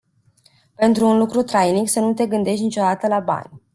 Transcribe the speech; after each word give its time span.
Pentru 0.75 1.07
un 1.07 1.17
lucru 1.17 1.41
trainic 1.43 1.89
să 1.89 1.99
nu 1.99 2.13
te 2.13 2.27
gândești 2.27 2.63
niciodată 2.63 3.07
la 3.07 3.19
bani. 3.19 3.61